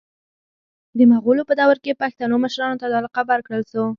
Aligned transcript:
د 0.97 0.99
مغولو 1.11 1.43
په 1.49 1.53
دور 1.61 1.77
کي 1.83 1.99
پښتنو 2.01 2.35
مشرانو 2.45 2.79
ته 2.81 2.87
دا 2.93 2.99
لقب 3.05 3.25
ورکړل 3.29 3.63
سو 3.71 3.83